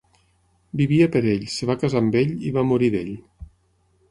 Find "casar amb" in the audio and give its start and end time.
1.85-2.19